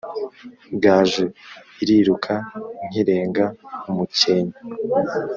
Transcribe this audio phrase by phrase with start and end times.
[0.83, 1.25] Gaju
[1.81, 2.33] iriruka
[2.87, 4.57] nkirenga-Umukenke.